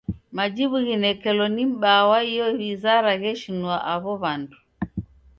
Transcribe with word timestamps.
Majibu 0.35 0.77
ghinekelo 0.85 1.45
ni 1.55 1.63
m'baa 1.71 2.03
wa 2.09 2.19
iyo 2.31 2.45
wizara 2.57 3.11
gheshinua 3.21 3.77
aw'o 3.93 4.13
w'andu. 4.21 4.57